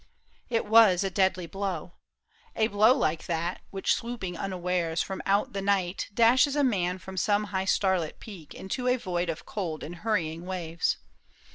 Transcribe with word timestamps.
It 0.49 0.65
was 0.65 1.03
a 1.03 1.11
deadly 1.11 1.45
blow! 1.45 1.93
A 2.55 2.65
blow 2.65 2.91
like 2.95 3.27
that 3.27 3.61
Which 3.69 3.93
swooping 3.93 4.35
unawares 4.35 5.03
from 5.03 5.21
out 5.27 5.53
the 5.53 5.61
night 5.61 6.09
Dashes 6.11 6.55
a 6.55 6.63
man 6.63 6.97
from 6.97 7.17
some 7.17 7.43
high 7.53 7.65
starlit 7.65 8.19
peak 8.19 8.55
Into 8.55 8.87
a 8.87 8.95
void 8.95 9.29
of 9.29 9.45
cold 9.45 9.83
and 9.83 9.97
hurrying 9.97 10.47
waves. 10.47 10.97